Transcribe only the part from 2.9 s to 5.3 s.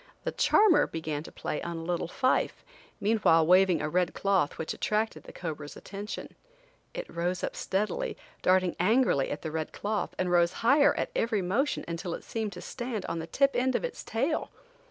meanwhile waving a red cloth which attracted